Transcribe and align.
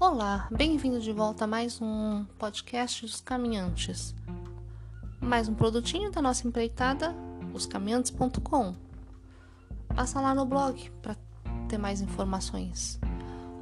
Olá, 0.00 0.46
bem-vindo 0.48 1.00
de 1.00 1.12
volta 1.12 1.42
a 1.42 1.46
mais 1.48 1.82
um 1.82 2.24
podcast 2.38 3.04
dos 3.04 3.20
caminhantes. 3.20 4.14
Mais 5.20 5.48
um 5.48 5.54
produtinho 5.54 6.12
da 6.12 6.22
nossa 6.22 6.46
empreitada, 6.46 7.12
oscaminhantes.com. 7.52 8.76
Passa 9.88 10.20
lá 10.20 10.36
no 10.36 10.46
blog 10.46 10.88
para 11.02 11.16
ter 11.68 11.78
mais 11.78 12.00
informações. 12.00 13.00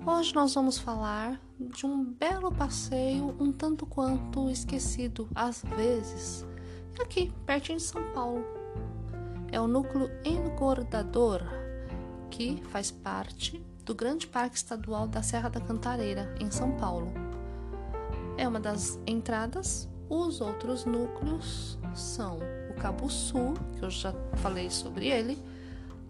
Hoje 0.04 0.34
nós 0.34 0.54
vamos 0.54 0.76
falar 0.76 1.40
de 1.58 1.86
um 1.86 2.04
belo 2.04 2.52
passeio 2.52 3.34
um 3.40 3.50
tanto 3.50 3.86
quanto 3.86 4.50
esquecido 4.50 5.26
às 5.34 5.62
vezes, 5.74 6.44
aqui 7.00 7.32
pertinho 7.46 7.78
de 7.78 7.84
São 7.84 8.12
Paulo. 8.12 8.44
É 9.50 9.58
o 9.58 9.66
núcleo 9.66 10.10
engordador, 10.22 11.40
que 12.30 12.62
faz 12.64 12.90
parte 12.90 13.64
do 13.86 13.94
Grande 13.94 14.26
Parque 14.26 14.56
Estadual 14.56 15.06
da 15.06 15.22
Serra 15.22 15.48
da 15.48 15.60
Cantareira, 15.60 16.34
em 16.40 16.50
São 16.50 16.72
Paulo. 16.72 17.12
É 18.36 18.46
uma 18.46 18.58
das 18.58 18.98
entradas. 19.06 19.88
Os 20.08 20.40
outros 20.40 20.84
núcleos 20.84 21.78
são 21.94 22.38
o 22.68 22.74
Cabo 22.74 23.08
Sul, 23.08 23.54
que 23.78 23.84
eu 23.84 23.90
já 23.90 24.12
falei 24.34 24.70
sobre 24.70 25.06
ele, 25.06 25.38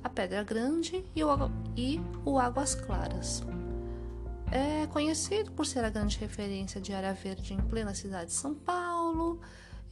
a 0.02 0.08
Pedra 0.08 0.42
Grande 0.42 1.04
e 1.14 1.22
o, 1.22 1.28
e 1.76 2.00
o 2.24 2.38
Águas 2.38 2.74
Claras. 2.74 3.42
É 4.50 4.86
conhecido 4.86 5.52
por 5.52 5.66
ser 5.66 5.84
a 5.84 5.90
grande 5.90 6.18
referência 6.18 6.80
de 6.80 6.94
área 6.94 7.12
verde 7.12 7.52
em 7.52 7.60
plena 7.60 7.94
cidade 7.94 8.26
de 8.26 8.32
São 8.32 8.54
Paulo 8.54 9.40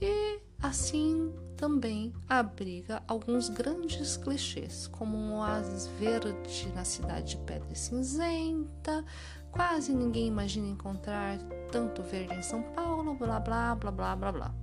e 0.01 0.41
assim 0.63 1.33
também 1.65 2.13
abriga 2.29 3.03
alguns 3.09 3.49
grandes 3.49 4.19
clichês, 4.19 4.87
como 4.87 5.17
um 5.17 5.37
oásis 5.37 5.87
verde 5.99 6.69
na 6.75 6.85
cidade 6.85 7.31
de 7.31 7.37
Pedra 7.39 7.75
Cinzenta. 7.75 9.03
Quase 9.51 9.95
ninguém 9.95 10.27
imagina 10.27 10.69
encontrar 10.69 11.39
tanto 11.73 12.03
verde 12.03 12.35
em 12.35 12.43
São 12.43 12.63
Paulo, 12.63 13.15
blá 13.15 13.41
blá 13.41 13.75
blá 13.75 13.91
blá 13.91 14.15
blá 14.15 14.33
blá. 14.33 14.55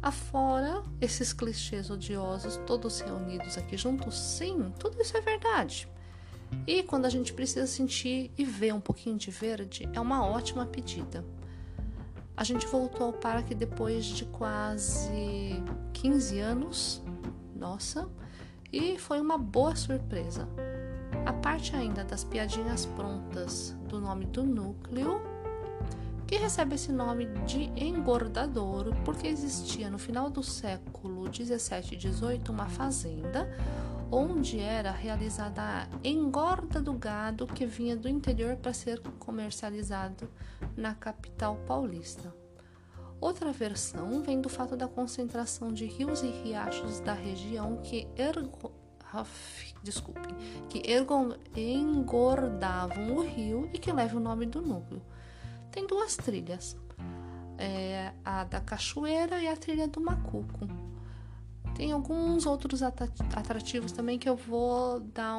Afora 0.00 0.84
esses 1.00 1.32
clichês 1.32 1.90
odiosos, 1.90 2.60
todos 2.64 3.00
reunidos 3.00 3.58
aqui 3.58 3.76
juntos, 3.76 4.16
sim, 4.16 4.72
tudo 4.78 5.02
isso 5.02 5.16
é 5.16 5.20
verdade. 5.20 5.88
E 6.64 6.84
quando 6.84 7.06
a 7.06 7.10
gente 7.10 7.32
precisa 7.32 7.66
sentir 7.66 8.30
e 8.38 8.44
ver 8.44 8.72
um 8.72 8.80
pouquinho 8.80 9.18
de 9.18 9.32
verde, 9.32 9.88
é 9.92 10.00
uma 10.00 10.24
ótima 10.24 10.64
pedida. 10.64 11.24
A 12.36 12.42
gente 12.42 12.66
voltou 12.66 13.06
ao 13.06 13.12
parque 13.12 13.54
depois 13.54 14.04
de 14.04 14.24
quase 14.24 15.62
15 15.92 16.40
anos, 16.40 17.02
nossa, 17.54 18.08
e 18.72 18.98
foi 18.98 19.20
uma 19.20 19.38
boa 19.38 19.76
surpresa. 19.76 20.48
A 21.24 21.32
parte 21.32 21.76
ainda 21.76 22.02
das 22.02 22.24
piadinhas 22.24 22.86
prontas 22.86 23.76
do 23.88 24.00
nome 24.00 24.26
do 24.26 24.42
núcleo, 24.42 25.22
que 26.26 26.36
recebe 26.36 26.74
esse 26.74 26.90
nome 26.90 27.26
de 27.46 27.70
engordadouro 27.76 28.92
porque 29.04 29.28
existia 29.28 29.88
no 29.88 29.98
final 29.98 30.28
do 30.28 30.42
século 30.42 31.28
17 31.28 31.94
e 31.94 31.96
18 31.96 32.50
uma 32.50 32.66
fazenda 32.66 33.48
onde 34.14 34.60
era 34.60 34.92
realizada 34.92 35.60
a 35.60 35.88
engorda 36.04 36.80
do 36.80 36.92
gado 36.92 37.48
que 37.48 37.66
vinha 37.66 37.96
do 37.96 38.08
interior 38.08 38.54
para 38.56 38.72
ser 38.72 39.00
comercializado 39.18 40.30
na 40.76 40.94
capital 40.94 41.56
paulista. 41.66 42.32
Outra 43.20 43.50
versão 43.50 44.22
vem 44.22 44.40
do 44.40 44.48
fato 44.48 44.76
da 44.76 44.86
concentração 44.86 45.72
de 45.72 45.86
rios 45.86 46.22
e 46.22 46.28
riachos 46.28 47.00
da 47.00 47.12
região 47.12 47.78
que 47.78 48.06
ergo... 48.16 48.70
desculpem, 49.82 50.36
que 50.68 50.88
ergo... 50.88 51.34
engordavam 51.56 53.16
o 53.16 53.26
rio 53.26 53.68
e 53.74 53.78
que 53.78 53.92
leva 53.92 54.16
o 54.16 54.20
nome 54.20 54.46
do 54.46 54.62
núcleo. 54.62 55.02
Tem 55.72 55.88
duas 55.88 56.14
trilhas, 56.14 56.76
é 57.58 58.12
a 58.24 58.44
da 58.44 58.60
Cachoeira 58.60 59.42
e 59.42 59.48
a 59.48 59.56
trilha 59.56 59.88
do 59.88 60.00
Macuco. 60.00 60.83
Tem 61.74 61.90
alguns 61.90 62.46
outros 62.46 62.82
atrativos 62.82 63.90
também 63.90 64.18
que 64.18 64.28
eu 64.28 64.36
vou 64.36 65.00
dar 65.00 65.38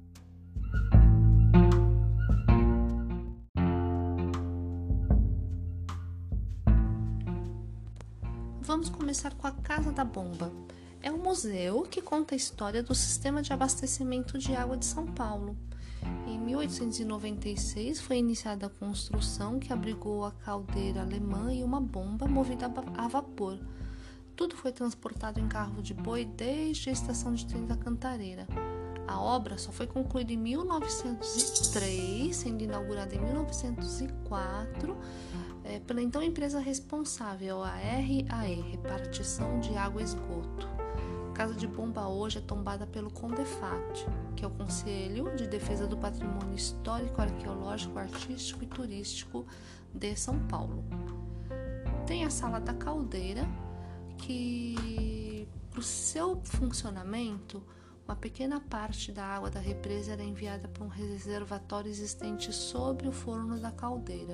Vamos 8.61 8.89
começar 8.89 9.33
com 9.35 9.45
a 9.45 9.51
Casa 9.51 9.91
da 9.91 10.03
Bomba. 10.03 10.51
É 11.01 11.11
um 11.11 11.19
museu 11.19 11.83
que 11.83 12.01
conta 12.01 12.33
a 12.33 12.35
história 12.35 12.81
do 12.81 12.95
sistema 12.95 13.41
de 13.41 13.53
abastecimento 13.53 14.39
de 14.39 14.55
água 14.55 14.75
de 14.75 14.85
São 14.85 15.05
Paulo. 15.05 15.55
Em 16.27 16.39
1896 16.39 18.01
foi 18.01 18.17
iniciada 18.17 18.65
a 18.65 18.69
construção 18.69 19.59
que 19.59 19.71
abrigou 19.71 20.25
a 20.25 20.31
caldeira 20.31 21.01
alemã 21.01 21.53
e 21.53 21.63
uma 21.63 21.79
bomba 21.79 22.27
movida 22.27 22.65
a 22.97 23.07
vapor 23.07 23.59
tudo 24.35 24.55
foi 24.55 24.71
transportado 24.71 25.39
em 25.39 25.47
carro 25.47 25.81
de 25.81 25.93
boi 25.93 26.25
desde 26.25 26.89
a 26.89 26.93
estação 26.93 27.33
de 27.33 27.45
trem 27.45 27.65
da 27.65 27.75
Cantareira. 27.77 28.47
A 29.07 29.19
obra 29.19 29.57
só 29.57 29.71
foi 29.71 29.87
concluída 29.87 30.33
em 30.33 30.37
1903, 30.37 32.35
sendo 32.35 32.63
inaugurada 32.63 33.15
em 33.15 33.19
1904 33.19 34.97
é, 35.65 35.79
pela 35.79 36.01
então 36.01 36.21
empresa 36.21 36.59
responsável, 36.59 37.63
a 37.63 37.69
RAE, 37.69 38.61
Repartição 38.71 39.59
de 39.59 39.75
Água 39.75 40.01
e 40.01 40.05
Esgoto. 40.05 40.67
A 41.29 41.33
Casa 41.33 41.55
de 41.55 41.67
Bomba 41.67 42.07
hoje 42.07 42.37
é 42.37 42.41
tombada 42.41 42.85
pelo 42.85 43.11
CONDEFAT, 43.11 44.05
que 44.35 44.45
é 44.45 44.47
o 44.47 44.51
Conselho 44.51 45.35
de 45.35 45.47
Defesa 45.47 45.87
do 45.87 45.97
Patrimônio 45.97 46.55
Histórico, 46.55 47.19
Arqueológico, 47.19 47.97
Artístico 47.97 48.63
e 48.63 48.67
Turístico 48.67 49.45
de 49.93 50.15
São 50.15 50.39
Paulo. 50.47 50.83
Tem 52.05 52.23
a 52.23 52.29
Sala 52.29 52.61
da 52.61 52.73
Caldeira, 52.73 53.45
que 54.17 55.47
para 55.69 55.79
o 55.79 55.83
seu 55.83 56.41
funcionamento, 56.43 57.61
uma 58.07 58.15
pequena 58.15 58.61
parte 58.61 59.11
da 59.11 59.25
água 59.25 59.49
da 59.49 59.59
represa 59.59 60.13
era 60.13 60.23
enviada 60.23 60.67
para 60.67 60.83
um 60.83 60.87
reservatório 60.87 61.89
existente 61.89 62.53
sobre 62.53 63.07
o 63.07 63.11
forno 63.11 63.59
da 63.59 63.71
caldeira. 63.71 64.33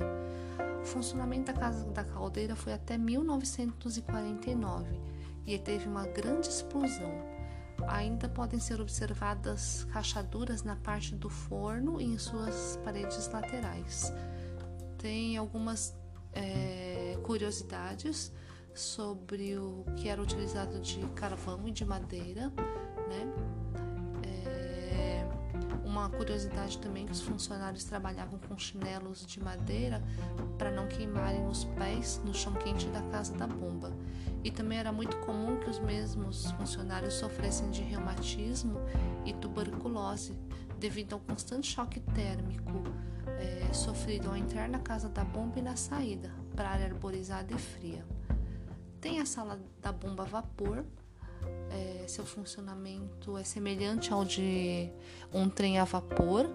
O 0.82 0.86
funcionamento 0.86 1.52
da 1.52 1.58
casa 1.58 1.86
da 1.86 2.04
caldeira 2.04 2.56
foi 2.56 2.74
até 2.74 2.98
1949 2.98 5.00
e 5.46 5.58
teve 5.58 5.88
uma 5.88 6.06
grande 6.06 6.50
explosão. 6.50 7.12
Ainda 7.88 8.30
podem 8.30 8.60
ser 8.60 8.80
observadas 8.80 9.88
rachaduras 9.90 10.64
na 10.64 10.76
parte 10.76 11.16
do 11.16 11.30
forno 11.30 12.00
e 12.00 12.06
em 12.06 12.18
suas 12.18 12.80
paredes 12.84 13.28
laterais. 13.30 14.14
Tem 14.98 15.38
algumas 15.38 15.96
é, 16.34 17.18
curiosidades 17.24 18.32
sobre 18.74 19.58
o 19.58 19.86
que 19.96 20.10
era 20.10 20.22
utilizado 20.22 20.80
de 20.80 21.00
carvão 21.10 21.68
e 21.68 21.72
de 21.72 21.86
madeira, 21.86 22.52
né? 23.08 23.34
É 24.24 25.28
uma 25.84 26.10
curiosidade 26.10 26.78
também 26.78 27.06
que 27.06 27.12
os 27.12 27.22
funcionários 27.22 27.84
trabalhavam 27.84 28.40
com 28.40 28.58
chinelos 28.58 29.26
de 29.26 29.44
madeira 29.44 30.02
para 30.58 30.72
não 30.72 30.88
queimarem 30.88 31.46
os 31.48 31.66
pés 31.66 32.22
no 32.24 32.34
chão 32.34 32.54
quente 32.54 32.88
da 32.88 33.02
casa 33.04 33.36
da 33.36 33.46
bomba. 33.46 33.92
E 34.44 34.50
também 34.50 34.80
era 34.80 34.92
muito 34.92 35.18
comum 35.18 35.60
que 35.60 35.70
os 35.70 35.80
mesmos 35.80 36.50
funcionários 36.52 37.16
sofressem 37.16 37.70
de 37.70 37.82
reumatismo 37.82 38.80
e 39.26 39.34
tuberculose 39.34 40.38
devido 40.80 41.14
ao 41.14 41.20
constante 41.20 41.68
choque 41.68 42.00
térmico 42.00 42.84
é, 43.40 43.74
sofrido 43.74 44.30
ao 44.30 44.36
entrar 44.36 44.68
na 44.68 44.80
casa 44.80 45.10
da 45.10 45.24
bomba 45.24 45.60
e 45.60 45.62
na 45.62 45.76
saída 45.76 46.32
para 46.56 46.70
área 46.70 46.86
arborizada 46.88 47.54
e 47.54 47.58
fria. 47.58 48.06
Tem 49.02 49.20
a 49.20 49.26
sala 49.26 49.60
da 49.82 49.92
bomba 49.92 50.24
a 50.24 50.28
vapor, 50.28 50.86
é, 51.72 52.06
seu 52.08 52.24
funcionamento 52.24 53.36
é 53.36 53.44
semelhante 53.44 54.14
ao 54.14 54.24
de 54.24 54.90
um 55.34 55.50
trem 55.50 55.80
a 55.80 55.86
vapor 55.86 56.48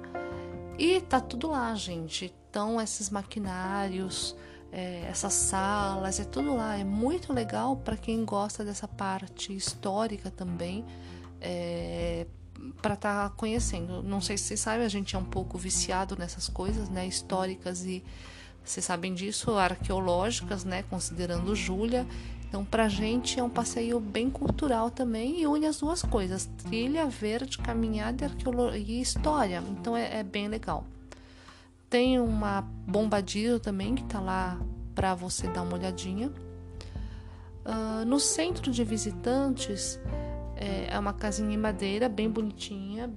e 0.78 1.00
tá 1.00 1.20
tudo 1.20 1.48
lá, 1.48 1.74
gente. 1.74 2.32
Então, 2.48 2.80
esses 2.80 3.10
maquinários, 3.10 4.36
é, 4.70 5.06
essas 5.08 5.32
salas, 5.32 6.20
é 6.20 6.24
tudo 6.24 6.54
lá. 6.54 6.76
É 6.76 6.84
muito 6.84 7.32
legal 7.32 7.76
para 7.76 7.96
quem 7.96 8.24
gosta 8.24 8.64
dessa 8.64 8.86
parte 8.86 9.54
histórica 9.54 10.30
também. 10.30 10.84
É, 11.40 12.26
para 12.80 12.94
estar 12.94 13.30
tá 13.30 13.36
conhecendo. 13.36 14.02
Não 14.02 14.20
sei 14.20 14.38
se 14.38 14.44
vocês 14.44 14.60
sabem, 14.60 14.86
a 14.86 14.88
gente 14.88 15.16
é 15.16 15.18
um 15.18 15.24
pouco 15.24 15.58
viciado 15.58 16.16
nessas 16.16 16.48
coisas, 16.48 16.88
né, 16.88 17.06
históricas 17.06 17.84
e 17.84 18.02
vocês 18.66 18.84
sabem 18.84 19.14
disso, 19.14 19.52
arqueológicas, 19.52 20.64
né, 20.64 20.82
considerando 20.90 21.54
Júlia. 21.54 22.06
Então, 22.48 22.64
pra 22.64 22.88
gente 22.88 23.38
é 23.38 23.42
um 23.42 23.50
passeio 23.50 23.98
bem 24.00 24.30
cultural 24.30 24.90
também 24.90 25.40
e 25.40 25.46
une 25.46 25.66
as 25.66 25.78
duas 25.78 26.02
coisas: 26.02 26.46
trilha 26.64 27.06
verde, 27.06 27.58
caminhada 27.58 28.30
e 28.76 29.00
história. 29.00 29.62
Então, 29.70 29.96
é, 29.96 30.20
é 30.20 30.22
bem 30.22 30.48
legal. 30.48 30.84
Tem 31.88 32.18
uma 32.18 32.62
bombadilha 32.86 33.60
também 33.60 33.94
que 33.94 34.04
tá 34.04 34.20
lá 34.20 34.60
para 34.94 35.14
você 35.14 35.46
dar 35.48 35.62
uma 35.62 35.74
olhadinha. 35.74 36.32
Uh, 37.64 38.04
no 38.04 38.20
centro 38.20 38.70
de 38.70 38.84
visitantes 38.84 40.00
é, 40.56 40.88
é 40.94 40.98
uma 40.98 41.12
casinha 41.12 41.52
em 41.52 41.58
madeira 41.58 42.08
bem 42.08 42.30
bonitinha, 42.30 43.12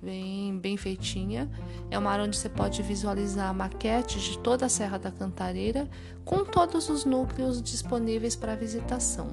bem, 0.00 0.58
bem 0.58 0.76
feitinha. 0.76 1.50
É 1.90 1.98
uma 1.98 2.10
área 2.10 2.24
onde 2.24 2.36
você 2.36 2.48
pode 2.48 2.82
visualizar 2.82 3.48
a 3.48 3.52
maquete 3.52 4.18
de 4.20 4.38
toda 4.38 4.66
a 4.66 4.68
Serra 4.68 4.98
da 4.98 5.10
Cantareira, 5.10 5.88
com 6.24 6.44
todos 6.44 6.88
os 6.88 7.04
núcleos 7.04 7.60
disponíveis 7.60 8.36
para 8.36 8.54
visitação. 8.54 9.28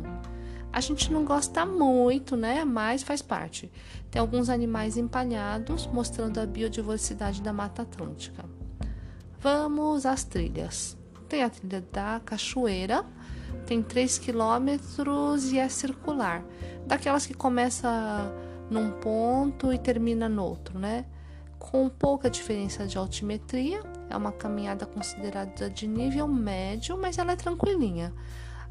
A 0.72 0.82
gente 0.82 1.12
não 1.12 1.26
gosta 1.26 1.66
muito, 1.66 2.36
né? 2.38 2.64
Mas 2.64 3.02
faz 3.02 3.22
parte. 3.22 3.72
Tem 4.12 4.20
alguns 4.20 4.50
animais 4.50 4.98
empalhados, 4.98 5.88
mostrando 5.88 6.40
a 6.40 6.46
biodiversidade 6.46 7.42
da 7.42 7.52
Mata 7.52 7.82
Atlântica. 7.82 8.46
Vamos 9.40 10.06
às 10.06 10.24
trilhas. 10.24 10.98
Tem 11.28 11.44
a 11.44 11.50
trilha 11.50 11.84
da 11.92 12.20
Cachoeira, 12.20 13.06
tem 13.66 13.82
3 13.82 14.18
quilômetros 14.18 15.52
e 15.52 15.60
é 15.60 15.70
circular. 15.70 16.44
Daquelas 16.86 17.26
que 17.26 17.34
começa 17.34 17.88
num 18.70 18.92
ponto 18.92 19.74
e 19.74 19.78
termina 19.78 20.30
no 20.30 20.44
outro, 20.44 20.78
né? 20.78 21.06
Com 21.58 21.90
pouca 21.90 22.30
diferença 22.30 22.88
de 22.88 22.98
altimetria, 22.98 23.82
é 24.10 24.16
uma 24.16 24.32
caminhada 24.32 24.86
considerada 24.86 25.70
de 25.70 25.88
nível 25.88 26.28
médio, 26.28 26.98
mas 26.98 27.18
ela 27.18 27.34
é 27.34 27.36
tranquilinha. 27.36 28.14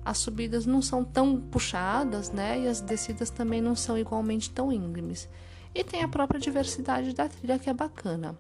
As 0.05 0.19
subidas 0.19 0.65
não 0.65 0.81
são 0.81 1.05
tão 1.05 1.39
puxadas, 1.41 2.31
né? 2.31 2.61
E 2.61 2.69
as 2.69 2.81
descidas 2.81 3.31
também 3.31 3.61
não 3.61 3.77
são 3.77 3.99
igualmente 3.99 4.51
tão 4.51 4.73
íngremes. 4.73 5.29
E 5.75 5.85
tem 5.85 6.03
a 6.03 6.09
própria 6.09 6.41
diversidade 6.41 7.15
da 7.15 7.29
trilha 7.29 7.59
que 7.59 7.69
é 7.69 7.75
bacana. 7.75 8.37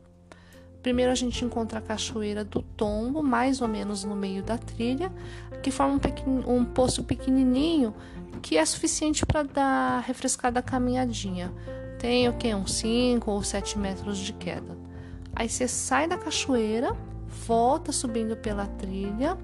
Primeiro 0.82 1.10
a 1.10 1.14
gente 1.14 1.44
encontra 1.44 1.80
a 1.80 1.82
Cachoeira 1.82 2.44
do 2.44 2.62
Tombo, 2.62 3.22
mais 3.22 3.60
ou 3.60 3.68
menos 3.68 4.04
no 4.04 4.14
meio 4.14 4.42
da 4.42 4.56
trilha, 4.56 5.12
que 5.62 5.70
forma 5.70 5.94
um, 5.94 5.98
pequeno, 5.98 6.44
um 6.48 6.64
poço 6.64 7.02
pequenininho 7.02 7.94
que 8.40 8.56
é 8.56 8.64
suficiente 8.64 9.26
para 9.26 9.42
dar 9.42 10.00
refrescada 10.00 10.62
caminhadinha. 10.62 11.52
Tem 11.98 12.28
o 12.28 12.32
que? 12.32 12.54
Uns 12.54 12.74
5 12.74 13.28
ou 13.30 13.42
7 13.42 13.78
metros 13.78 14.18
de 14.18 14.32
queda. 14.32 14.76
Aí 15.34 15.48
você 15.48 15.66
sai 15.66 16.06
da 16.06 16.16
cachoeira, 16.16 16.96
volta 17.46 17.92
subindo 17.92 18.36
pela 18.36 18.66
trilha. 18.66 19.36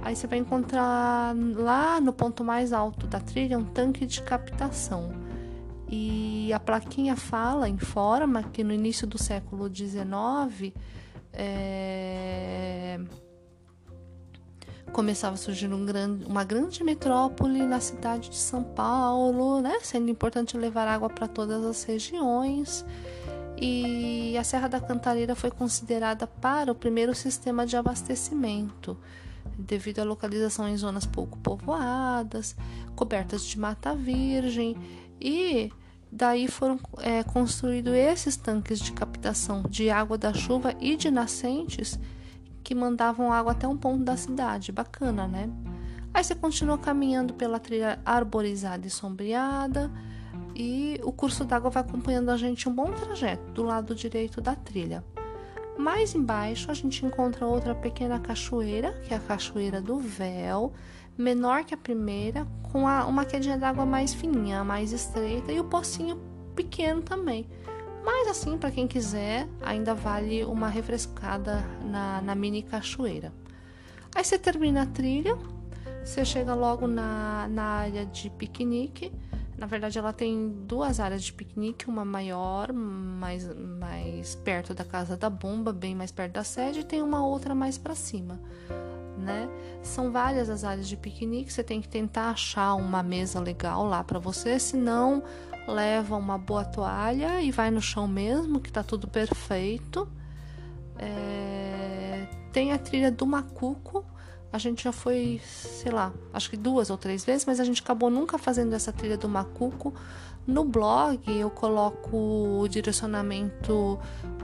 Aí 0.00 0.14
você 0.16 0.26
vai 0.26 0.38
encontrar 0.38 1.34
lá 1.56 2.00
no 2.00 2.12
ponto 2.12 2.44
mais 2.44 2.72
alto 2.72 3.06
da 3.06 3.20
trilha 3.20 3.58
um 3.58 3.64
tanque 3.64 4.06
de 4.06 4.22
captação. 4.22 5.12
E 5.88 6.21
a 6.52 6.60
plaquinha 6.60 7.16
fala, 7.16 7.68
informa 7.68 8.42
que 8.42 8.62
no 8.62 8.72
início 8.72 9.06
do 9.06 9.18
século 9.18 9.74
XIX 9.74 10.72
é, 11.32 13.00
começava 14.92 15.34
a 15.34 15.38
surgir 15.38 15.72
um 15.72 15.84
grande, 15.84 16.24
uma 16.26 16.44
grande 16.44 16.84
metrópole 16.84 17.64
na 17.66 17.80
cidade 17.80 18.28
de 18.28 18.36
São 18.36 18.62
Paulo, 18.62 19.60
né? 19.60 19.78
sendo 19.82 20.10
importante 20.10 20.56
levar 20.56 20.86
água 20.86 21.08
para 21.08 21.26
todas 21.26 21.64
as 21.64 21.82
regiões. 21.84 22.84
E 23.56 24.36
a 24.36 24.44
Serra 24.44 24.68
da 24.68 24.80
Cantareira 24.80 25.34
foi 25.34 25.50
considerada 25.50 26.26
para 26.26 26.72
o 26.72 26.74
primeiro 26.74 27.14
sistema 27.14 27.64
de 27.64 27.76
abastecimento, 27.76 28.98
devido 29.56 30.00
à 30.00 30.04
localização 30.04 30.68
em 30.68 30.76
zonas 30.76 31.06
pouco 31.06 31.38
povoadas, 31.38 32.56
cobertas 32.96 33.44
de 33.44 33.58
mata 33.58 33.94
virgem 33.94 34.76
e 35.20 35.70
Daí 36.14 36.46
foram 36.46 36.78
é, 36.98 37.22
construídos 37.22 37.94
esses 37.94 38.36
tanques 38.36 38.78
de 38.78 38.92
captação 38.92 39.62
de 39.62 39.88
água 39.88 40.18
da 40.18 40.34
chuva 40.34 40.74
e 40.78 40.94
de 40.94 41.10
nascentes 41.10 41.98
que 42.62 42.74
mandavam 42.74 43.32
água 43.32 43.52
até 43.52 43.66
um 43.66 43.78
ponto 43.78 44.04
da 44.04 44.14
cidade. 44.14 44.70
Bacana, 44.70 45.26
né? 45.26 45.48
Aí 46.12 46.22
você 46.22 46.34
continua 46.34 46.76
caminhando 46.76 47.32
pela 47.32 47.58
trilha 47.58 47.98
arborizada 48.04 48.86
e 48.86 48.90
sombreada 48.90 49.90
e 50.54 51.00
o 51.02 51.10
curso 51.10 51.46
d'água 51.46 51.70
vai 51.70 51.82
acompanhando 51.82 52.28
a 52.28 52.36
gente 52.36 52.68
um 52.68 52.74
bom 52.74 52.92
trajeto 52.92 53.50
do 53.52 53.62
lado 53.62 53.94
direito 53.94 54.38
da 54.38 54.54
trilha. 54.54 55.02
Mais 55.78 56.14
embaixo 56.14 56.70
a 56.70 56.74
gente 56.74 57.06
encontra 57.06 57.46
outra 57.46 57.74
pequena 57.74 58.20
cachoeira, 58.20 58.92
que 59.02 59.14
é 59.14 59.16
a 59.16 59.20
Cachoeira 59.20 59.80
do 59.80 59.98
Véu, 59.98 60.74
menor 61.16 61.64
que 61.64 61.74
a 61.74 61.76
primeira, 61.76 62.46
com 62.70 62.88
a, 62.88 63.06
uma 63.06 63.24
quedinha 63.24 63.58
d'água 63.58 63.84
mais 63.84 64.14
fininha, 64.14 64.64
mais 64.64 64.92
estreita 64.92 65.52
e 65.52 65.60
o 65.60 65.64
pocinho 65.64 66.20
pequeno 66.54 67.02
também. 67.02 67.46
Mas 68.04 68.28
assim, 68.28 68.58
para 68.58 68.70
quem 68.70 68.88
quiser, 68.88 69.48
ainda 69.60 69.94
vale 69.94 70.44
uma 70.44 70.68
refrescada 70.68 71.64
na, 71.84 72.20
na 72.20 72.34
mini 72.34 72.62
cachoeira. 72.62 73.32
Aí 74.14 74.24
você 74.24 74.38
termina 74.38 74.82
a 74.82 74.86
trilha, 74.86 75.36
você 76.04 76.24
chega 76.24 76.54
logo 76.54 76.86
na, 76.86 77.46
na 77.48 77.62
área 77.62 78.04
de 78.04 78.28
piquenique. 78.30 79.12
Na 79.56 79.66
verdade, 79.66 79.96
ela 79.96 80.12
tem 80.12 80.48
duas 80.66 80.98
áreas 80.98 81.22
de 81.22 81.32
piquenique, 81.32 81.88
uma 81.88 82.04
maior, 82.04 82.72
mais, 82.72 83.48
mais 83.56 84.34
perto 84.34 84.74
da 84.74 84.84
casa 84.84 85.16
da 85.16 85.30
bomba, 85.30 85.72
bem 85.72 85.94
mais 85.94 86.10
perto 86.10 86.32
da 86.32 86.42
sede, 86.42 86.80
e 86.80 86.84
tem 86.84 87.00
uma 87.00 87.24
outra 87.24 87.54
mais 87.54 87.78
para 87.78 87.94
cima 87.94 88.40
né? 89.16 89.48
São 89.82 90.10
várias 90.10 90.48
as 90.48 90.64
áreas 90.64 90.88
de 90.88 90.96
piquenique, 90.96 91.52
você 91.52 91.62
tem 91.62 91.80
que 91.80 91.88
tentar 91.88 92.30
achar 92.30 92.74
uma 92.74 93.02
mesa 93.02 93.40
legal 93.40 93.84
lá 93.84 94.02
para 94.02 94.18
você, 94.18 94.58
senão 94.58 95.22
leva 95.66 96.16
uma 96.16 96.38
boa 96.38 96.64
toalha 96.64 97.40
e 97.40 97.50
vai 97.50 97.70
no 97.70 97.80
chão 97.80 98.08
mesmo, 98.08 98.60
que 98.60 98.72
tá 98.72 98.82
tudo 98.82 99.06
perfeito. 99.06 100.08
É... 100.98 102.26
Tem 102.52 102.72
a 102.72 102.78
trilha 102.78 103.10
do 103.10 103.26
Macuco, 103.26 104.04
a 104.52 104.58
gente 104.58 104.84
já 104.84 104.92
foi, 104.92 105.40
sei 105.42 105.90
lá, 105.90 106.12
acho 106.32 106.50
que 106.50 106.56
duas 106.56 106.90
ou 106.90 106.98
três 106.98 107.24
vezes, 107.24 107.46
mas 107.46 107.58
a 107.58 107.64
gente 107.64 107.80
acabou 107.80 108.10
nunca 108.10 108.36
fazendo 108.36 108.74
essa 108.74 108.92
trilha 108.92 109.16
do 109.16 109.28
Macuco. 109.28 109.94
No 110.46 110.64
blog 110.64 111.20
eu 111.26 111.48
coloco 111.48 112.16
o 112.60 112.68
direcionamento 112.68 113.98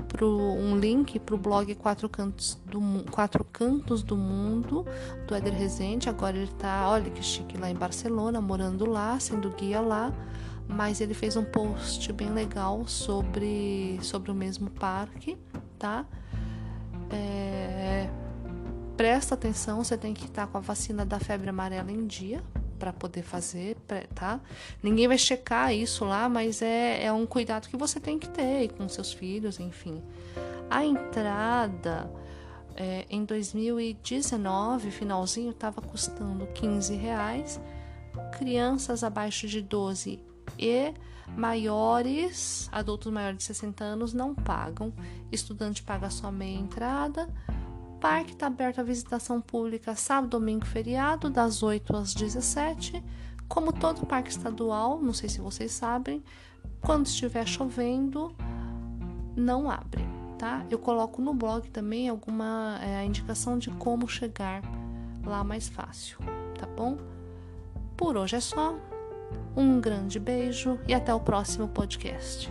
para 0.06 0.25
um 0.25 0.78
link 0.78 1.19
para 1.19 1.34
o 1.34 1.38
blog 1.38 1.75
Quatro 1.75 2.08
Cantos, 2.08 2.58
do, 2.64 2.81
Quatro 3.10 3.44
Cantos 3.44 4.02
do 4.02 4.16
Mundo 4.16 4.87
do 5.26 5.34
Éder 5.34 5.52
Rezende. 5.52 6.08
Agora 6.08 6.37
ele 6.37 6.46
está, 6.46 6.88
olha 6.88 7.10
que 7.10 7.22
chique, 7.22 7.58
lá 7.58 7.69
em 7.69 7.75
Barcelona, 7.75 8.40
morando 8.40 8.88
lá, 8.88 9.19
sendo 9.20 9.50
guia 9.50 9.81
lá. 9.81 10.12
Mas 10.66 11.00
ele 11.00 11.14
fez 11.14 11.37
um 11.37 11.44
post 11.44 12.12
bem 12.12 12.31
legal 12.31 12.87
sobre, 12.87 13.99
sobre 14.02 14.31
o 14.31 14.34
mesmo 14.34 14.70
parque, 14.70 15.37
tá? 15.78 16.06
É, 17.10 18.08
presta 18.98 19.36
atenção, 19.36 19.84
você 19.84 19.96
tem 19.96 20.12
que 20.12 20.24
estar 20.24 20.48
com 20.48 20.58
a 20.58 20.60
vacina 20.60 21.06
da 21.06 21.20
febre 21.20 21.48
amarela 21.48 21.92
em 21.92 22.04
dia 22.04 22.42
para 22.80 22.92
poder 22.92 23.22
fazer, 23.22 23.76
tá? 24.12 24.40
Ninguém 24.82 25.06
vai 25.06 25.16
checar 25.16 25.72
isso 25.72 26.04
lá, 26.04 26.28
mas 26.28 26.60
é, 26.62 27.04
é 27.04 27.12
um 27.12 27.24
cuidado 27.24 27.68
que 27.68 27.76
você 27.76 28.00
tem 28.00 28.18
que 28.18 28.28
ter 28.28 28.72
com 28.72 28.88
seus 28.88 29.12
filhos, 29.12 29.60
enfim. 29.60 30.02
A 30.69 30.84
entrada 30.84 32.10
é, 32.74 33.06
em 33.08 33.24
2019, 33.24 34.90
finalzinho, 34.90 35.50
estava 35.50 35.81
custando 35.81 36.48
15 36.48 36.96
reais. 36.96 37.60
Crianças 38.36 39.05
abaixo 39.05 39.46
de 39.46 39.62
12 39.62 40.19
e 40.58 40.93
maiores, 41.36 42.69
adultos 42.72 43.12
maiores 43.12 43.38
de 43.38 43.44
60 43.44 43.84
anos 43.84 44.12
não 44.12 44.34
pagam. 44.34 44.93
Estudante 45.31 45.84
paga 45.84 46.10
só 46.10 46.32
meia 46.32 46.58
entrada 46.58 47.28
parque 48.00 48.32
está 48.32 48.46
aberto 48.46 48.81
à 48.81 48.82
visitação 48.82 49.40
pública 49.40 49.94
sábado, 49.94 50.31
domingo, 50.31 50.64
feriado, 50.64 51.28
das 51.28 51.62
8 51.62 51.96
às 51.96 52.14
17. 52.14 53.02
Como 53.48 53.72
todo 53.72 54.06
parque 54.06 54.31
estadual, 54.31 55.00
não 55.00 55.12
sei 55.12 55.28
se 55.28 55.40
vocês 55.40 55.72
sabem, 55.72 56.22
quando 56.81 57.06
estiver 57.06 57.46
chovendo, 57.46 58.34
não 59.34 59.70
abre, 59.70 60.05
tá? 60.38 60.64
Eu 60.70 60.78
coloco 60.78 61.22
no 61.22 61.32
blog 61.32 61.69
também 61.70 62.08
alguma 62.08 62.78
é, 62.82 63.05
indicação 63.05 63.58
de 63.58 63.70
como 63.70 64.06
chegar 64.06 64.62
lá 65.24 65.43
mais 65.43 65.69
fácil, 65.69 66.19
tá 66.58 66.67
bom? 66.67 66.96
Por 67.96 68.17
hoje 68.17 68.36
é 68.36 68.40
só. 68.40 68.76
Um 69.56 69.81
grande 69.81 70.19
beijo 70.20 70.78
e 70.86 70.94
até 70.94 71.12
o 71.12 71.20
próximo 71.20 71.69
podcast. 71.69 72.50